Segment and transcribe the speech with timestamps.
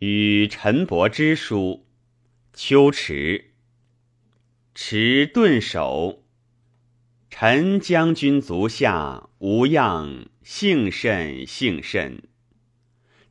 [0.00, 1.86] 与陈伯之书，
[2.52, 3.52] 秋池。
[4.74, 6.22] 持顿首。
[7.30, 12.22] 陈将军足下无恙，幸甚幸甚。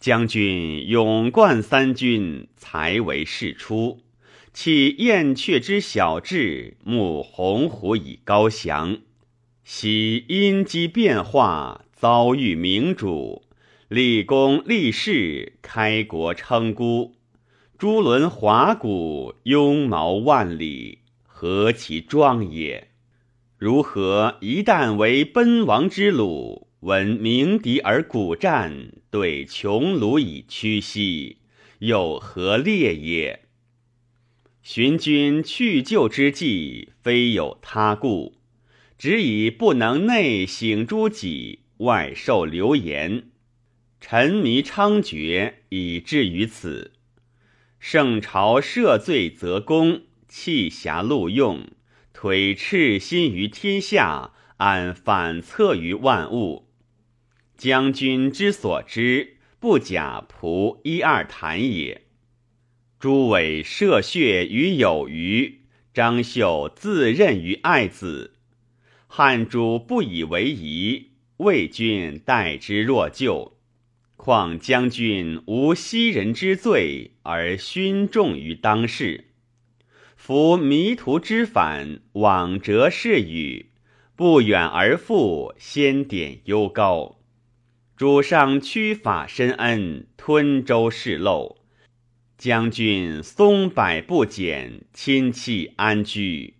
[0.00, 4.00] 将军勇冠三军，才为世出。
[4.54, 9.02] 弃燕雀之小志，慕鸿鹄以高翔。
[9.64, 13.43] 喜因机变化，遭遇明主。
[13.94, 17.14] 立功立事，开国称孤。
[17.78, 20.98] 朱轮华骨，拥毛万里。
[21.22, 22.88] 何其壮也！
[23.56, 31.36] 如何一旦为奔亡之虏，闻鸣笛而鼓战，对穷庐以屈膝，
[31.78, 33.44] 又何烈也？
[34.64, 38.38] 寻君去就之计，非有他故，
[38.98, 43.28] 只以不能内省诸己，外受流言，
[44.06, 46.92] 沉迷猖獗，以至于此。
[47.78, 50.02] 圣朝赦罪则公。
[50.28, 51.68] 弃侠录用，
[52.12, 56.68] 推赤心于天下，安反侧于万物。
[57.56, 62.02] 将军之所知，不假仆一二谈也。
[63.00, 65.62] 诸伟射血于有余，
[65.94, 68.34] 张绣自任于爱子。
[69.06, 73.53] 汉主不以为宜，魏军待之若旧。
[74.24, 79.26] 况将军无昔人之罪，而勋重于当世。
[80.16, 83.66] 夫迷途知返，往折是语，
[84.16, 87.18] 不远而复，先典幽高。
[87.98, 91.58] 主上屈法深恩，吞舟示漏。
[92.38, 96.54] 将军松柏不减，亲戚安居。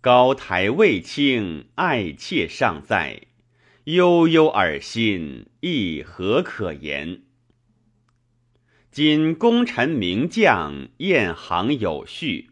[0.00, 3.24] 高台未倾，爱妾尚在。
[3.92, 7.22] 悠悠尔心，亦何可言？
[8.92, 12.50] 今功臣名将，宴行有序。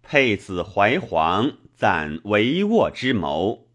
[0.00, 3.66] 佩子怀皇，赞帷幄之谋；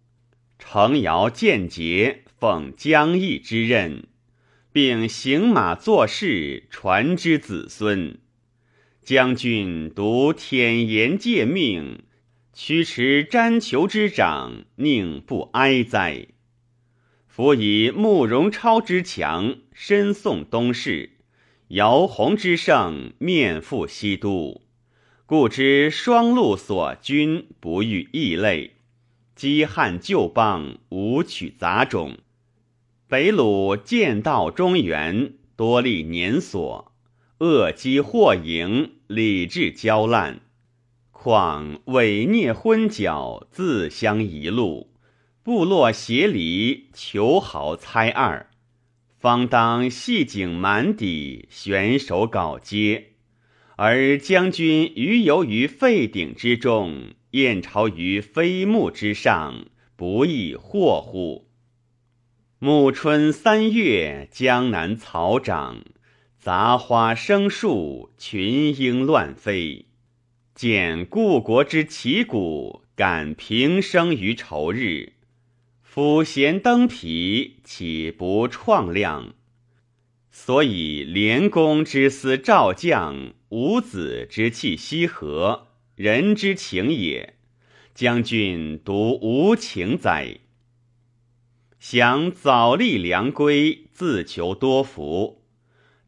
[0.57, 4.07] 程尧见节，奉将义之任，
[4.71, 8.19] 并行马作事，传之子孙。
[9.01, 12.03] 将军独舔言借命，
[12.53, 16.27] 驱驰瞻裘之长，宁不哀哉？
[17.35, 21.09] 夫以慕容超之强，身送东市；
[21.69, 24.61] 姚泓之盛，面赴西都。
[25.25, 28.73] 故知双路所军不遇异类，
[29.35, 32.19] 积汉旧邦无取杂种。
[33.07, 36.93] 北虏见道中原，多立年所，
[37.39, 40.41] 恶积祸盈，礼制交烂。
[41.09, 44.85] 况伪孽昏狡，自相遗戮，
[45.43, 48.49] 部落协离，求豪猜二，
[49.19, 53.09] 方当细颈满底，悬手稿接。
[53.75, 59.65] 而将军余游于废鼎之中，燕巢于飞木之上，
[59.97, 61.49] 不亦惑乎？
[62.59, 65.83] 暮春三月，江南草长，
[66.39, 69.87] 杂花生树，群莺乱飞。
[70.55, 75.11] 见故国之旗鼓，感平生于愁日。
[75.95, 79.35] 夫闲登皮，岂不怆亮？
[80.31, 83.33] 所以连公之思赵将。
[83.49, 87.35] 吾子之气羲和，人之情也。
[87.93, 90.39] 将军独无情哉？
[91.79, 95.43] 想早立良规，自求多福。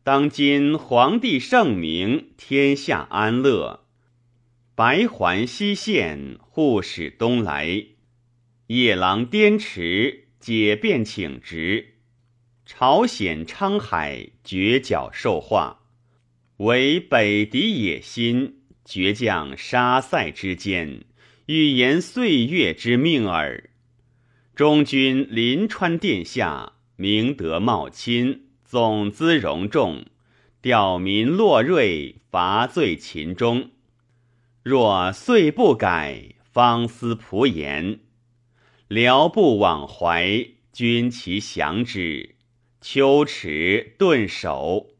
[0.03, 3.81] 当今皇帝圣明，天下安乐。
[4.73, 7.85] 白环西现，护使东来。
[8.67, 11.97] 夜郎颠池，解便请职。
[12.65, 15.81] 朝鲜沧海，绝角受化。
[16.57, 21.03] 为北狄野心，倔将杀塞之间，
[21.45, 23.69] 欲言岁月之命耳。
[24.55, 30.05] 中军临川殿下，明德茂亲，总资容众，
[30.61, 33.69] 吊民落锐，伐罪秦中。
[34.63, 37.99] 若遂不改，方思仆言。
[38.87, 42.35] 辽不往怀，君其降之。
[42.81, 44.94] 秋池顿首。